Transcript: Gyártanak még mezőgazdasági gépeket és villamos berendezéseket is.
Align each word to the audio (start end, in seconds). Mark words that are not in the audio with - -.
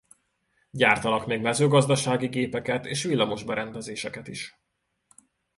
Gyártanak 0.71 1.25
még 1.25 1.41
mezőgazdasági 1.41 2.27
gépeket 2.27 2.85
és 2.85 3.03
villamos 3.03 3.43
berendezéseket 3.43 4.27
is. 4.27 4.59